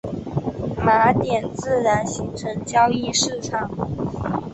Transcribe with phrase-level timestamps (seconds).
[0.83, 3.69] 马甸自然形成交易市场。